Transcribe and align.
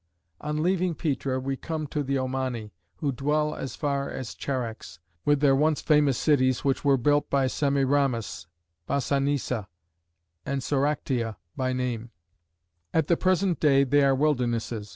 On 0.41 0.63
lea\ing 0.63 0.95
Petra 0.95 1.39
we 1.39 1.55
come 1.55 1.85
to 1.85 2.01
the 2.01 2.15
Omani,^* 2.15 2.71
who 2.95 3.11
dwell 3.11 3.53
as 3.53 3.75
far 3.75 4.09
as 4.09 4.33
Charax, 4.33 4.97
with 5.25 5.41
their 5.41 5.55
once 5.55 5.79
famous 5.79 6.17
cities 6.17 6.63
which 6.63 6.83
were 6.83 6.97
built 6.97 7.29
by 7.29 7.45
Semiramis, 7.45 8.47
Besannisa 8.89 9.67
and 10.43 10.61
Soractia 10.63 11.35
by 11.55 11.71
name; 11.71 12.09
at 12.91 13.05
the 13.09 13.15
present 13.15 13.59
day 13.59 13.83
they 13.83 14.01
are 14.01 14.15
wildernesses. 14.15 14.89